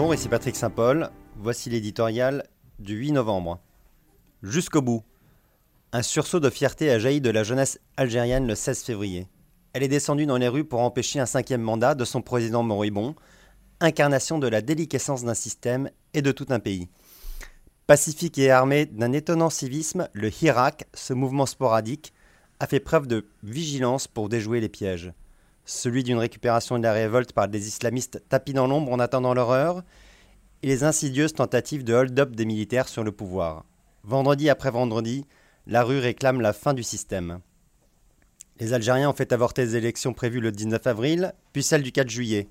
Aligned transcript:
Bonjour, 0.00 0.14
ici 0.14 0.28
Patrick 0.28 0.54
Saint-Paul. 0.54 1.10
Voici 1.38 1.70
l'éditorial 1.70 2.44
du 2.78 2.94
8 2.94 3.10
novembre. 3.10 3.58
Jusqu'au 4.44 4.80
bout. 4.80 5.02
Un 5.90 6.02
sursaut 6.02 6.38
de 6.38 6.50
fierté 6.50 6.88
a 6.92 7.00
jailli 7.00 7.20
de 7.20 7.30
la 7.30 7.42
jeunesse 7.42 7.80
algérienne 7.96 8.46
le 8.46 8.54
16 8.54 8.84
février. 8.84 9.26
Elle 9.72 9.82
est 9.82 9.88
descendue 9.88 10.24
dans 10.24 10.36
les 10.36 10.46
rues 10.46 10.62
pour 10.62 10.82
empêcher 10.82 11.18
un 11.18 11.26
cinquième 11.26 11.62
mandat 11.62 11.96
de 11.96 12.04
son 12.04 12.22
président 12.22 12.62
moribond, 12.62 13.16
incarnation 13.80 14.38
de 14.38 14.46
la 14.46 14.62
déliquescence 14.62 15.24
d'un 15.24 15.34
système 15.34 15.90
et 16.14 16.22
de 16.22 16.30
tout 16.30 16.46
un 16.50 16.60
pays. 16.60 16.88
Pacifique 17.88 18.38
et 18.38 18.52
armé 18.52 18.86
d'un 18.86 19.10
étonnant 19.10 19.50
civisme, 19.50 20.08
le 20.12 20.30
Hirak, 20.30 20.86
ce 20.94 21.12
mouvement 21.12 21.46
sporadique, 21.46 22.14
a 22.60 22.68
fait 22.68 22.78
preuve 22.78 23.08
de 23.08 23.26
vigilance 23.42 24.06
pour 24.06 24.28
déjouer 24.28 24.60
les 24.60 24.68
pièges. 24.68 25.12
Celui 25.70 26.02
d'une 26.02 26.16
récupération 26.16 26.78
de 26.78 26.82
la 26.82 26.94
révolte 26.94 27.34
par 27.34 27.46
des 27.46 27.68
islamistes 27.68 28.22
tapis 28.30 28.54
dans 28.54 28.66
l'ombre 28.66 28.90
en 28.90 29.00
attendant 29.00 29.34
l'horreur, 29.34 29.82
et 30.62 30.66
les 30.66 30.82
insidieuses 30.82 31.34
tentatives 31.34 31.84
de 31.84 31.92
hold-up 31.92 32.34
des 32.34 32.46
militaires 32.46 32.88
sur 32.88 33.04
le 33.04 33.12
pouvoir. 33.12 33.66
Vendredi 34.02 34.48
après 34.48 34.70
vendredi, 34.70 35.26
la 35.66 35.82
rue 35.82 35.98
réclame 35.98 36.40
la 36.40 36.54
fin 36.54 36.72
du 36.72 36.82
système. 36.82 37.40
Les 38.58 38.72
Algériens 38.72 39.10
ont 39.10 39.12
fait 39.12 39.30
avorter 39.34 39.66
les 39.66 39.76
élections 39.76 40.14
prévues 40.14 40.40
le 40.40 40.52
19 40.52 40.86
avril, 40.86 41.34
puis 41.52 41.62
celles 41.62 41.82
du 41.82 41.92
4 41.92 42.08
juillet. 42.08 42.48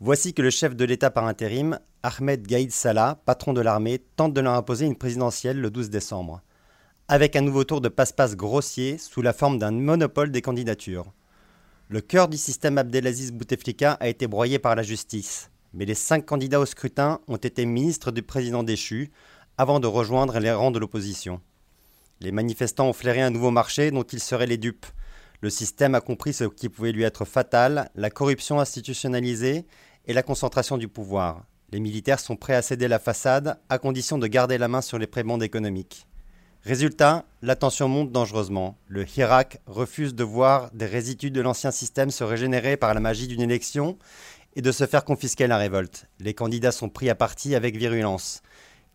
Voici 0.00 0.32
que 0.32 0.40
le 0.40 0.48
chef 0.48 0.74
de 0.74 0.84
l'État 0.86 1.10
par 1.10 1.26
intérim, 1.26 1.78
Ahmed 2.02 2.46
Gaïd 2.46 2.72
Salah, 2.72 3.20
patron 3.26 3.52
de 3.52 3.60
l'armée, 3.60 3.98
tente 4.16 4.32
de 4.32 4.40
leur 4.40 4.54
imposer 4.54 4.86
une 4.86 4.96
présidentielle 4.96 5.60
le 5.60 5.70
12 5.70 5.90
décembre 5.90 6.40
avec 7.08 7.36
un 7.36 7.40
nouveau 7.40 7.64
tour 7.64 7.80
de 7.80 7.88
passe-passe 7.88 8.34
grossier 8.34 8.98
sous 8.98 9.22
la 9.22 9.32
forme 9.32 9.58
d'un 9.58 9.70
monopole 9.70 10.32
des 10.32 10.42
candidatures. 10.42 11.12
Le 11.88 12.00
cœur 12.00 12.26
du 12.26 12.36
système 12.36 12.78
Abdelaziz 12.78 13.30
Bouteflika 13.30 13.92
a 13.92 14.08
été 14.08 14.26
broyé 14.26 14.58
par 14.58 14.74
la 14.74 14.82
justice, 14.82 15.52
mais 15.72 15.84
les 15.84 15.94
cinq 15.94 16.26
candidats 16.26 16.58
au 16.58 16.66
scrutin 16.66 17.20
ont 17.28 17.36
été 17.36 17.64
ministres 17.64 18.10
du 18.10 18.24
président 18.24 18.64
déchu 18.64 19.12
avant 19.56 19.78
de 19.78 19.86
rejoindre 19.86 20.40
les 20.40 20.50
rangs 20.50 20.72
de 20.72 20.80
l'opposition. 20.80 21.40
Les 22.20 22.32
manifestants 22.32 22.88
ont 22.88 22.92
flairé 22.92 23.22
un 23.22 23.30
nouveau 23.30 23.52
marché 23.52 23.92
dont 23.92 24.02
ils 24.02 24.18
seraient 24.18 24.48
les 24.48 24.56
dupes. 24.56 24.86
Le 25.42 25.48
système 25.48 25.94
a 25.94 26.00
compris 26.00 26.32
ce 26.32 26.42
qui 26.42 26.68
pouvait 26.68 26.90
lui 26.90 27.04
être 27.04 27.24
fatal, 27.24 27.88
la 27.94 28.10
corruption 28.10 28.58
institutionnalisée 28.58 29.64
et 30.06 30.12
la 30.12 30.24
concentration 30.24 30.78
du 30.78 30.88
pouvoir. 30.88 31.44
Les 31.70 31.78
militaires 31.78 32.18
sont 32.18 32.34
prêts 32.34 32.56
à 32.56 32.62
céder 32.62 32.88
la 32.88 32.98
façade 32.98 33.60
à 33.68 33.78
condition 33.78 34.18
de 34.18 34.26
garder 34.26 34.58
la 34.58 34.66
main 34.66 34.80
sur 34.80 34.98
les 34.98 35.06
prébendes 35.06 35.44
économiques. 35.44 36.08
Résultat, 36.66 37.24
la 37.42 37.54
tension 37.54 37.86
monte 37.86 38.10
dangereusement. 38.10 38.76
Le 38.88 39.06
Hirak 39.08 39.60
refuse 39.68 40.16
de 40.16 40.24
voir 40.24 40.68
des 40.72 40.86
résidus 40.86 41.30
de 41.30 41.40
l'ancien 41.40 41.70
système 41.70 42.10
se 42.10 42.24
régénérer 42.24 42.76
par 42.76 42.92
la 42.92 42.98
magie 42.98 43.28
d'une 43.28 43.40
élection 43.40 43.96
et 44.56 44.62
de 44.62 44.72
se 44.72 44.84
faire 44.84 45.04
confisquer 45.04 45.46
la 45.46 45.58
révolte. 45.58 46.08
Les 46.18 46.34
candidats 46.34 46.72
sont 46.72 46.88
pris 46.88 47.08
à 47.08 47.14
partie 47.14 47.54
avec 47.54 47.76
virulence. 47.76 48.42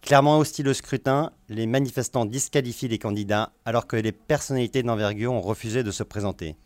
Clairement 0.02 0.38
hostile 0.38 0.67
au 0.67 0.73
scrutin, 0.73 1.31
les 1.47 1.66
manifestants 1.66 2.25
disqualifient 2.25 2.89
les 2.89 2.99
candidats 2.99 3.53
alors 3.64 3.88
que 3.88 3.95
les 3.95 4.11
personnalités 4.11 4.83
d'envergure 4.83 5.31
ont 5.31 5.39
refusé 5.39 5.81
de 5.81 5.92
se 5.92 6.03
présenter. 6.03 6.58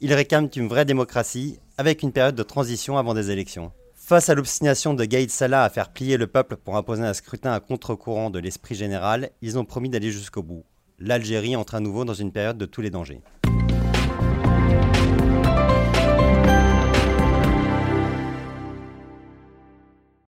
Ils 0.00 0.14
réclament 0.14 0.48
une 0.56 0.68
vraie 0.68 0.86
démocratie 0.86 1.58
avec 1.76 2.02
une 2.02 2.12
période 2.12 2.34
de 2.34 2.42
transition 2.42 2.96
avant 2.96 3.12
des 3.12 3.30
élections. 3.30 3.72
Face 4.10 4.28
à 4.28 4.34
l'obstination 4.34 4.92
de 4.92 5.04
Gaïd 5.04 5.30
Salah 5.30 5.62
à 5.62 5.70
faire 5.70 5.92
plier 5.92 6.16
le 6.16 6.26
peuple 6.26 6.56
pour 6.56 6.76
imposer 6.76 7.04
un 7.04 7.14
scrutin 7.14 7.52
à 7.52 7.60
contre-courant 7.60 8.30
de 8.30 8.40
l'esprit 8.40 8.74
général, 8.74 9.30
ils 9.40 9.56
ont 9.56 9.64
promis 9.64 9.88
d'aller 9.88 10.10
jusqu'au 10.10 10.42
bout. 10.42 10.64
L'Algérie 10.98 11.54
entre 11.54 11.76
à 11.76 11.80
nouveau 11.80 12.04
dans 12.04 12.12
une 12.12 12.32
période 12.32 12.58
de 12.58 12.66
tous 12.66 12.80
les 12.80 12.90
dangers. 12.90 13.22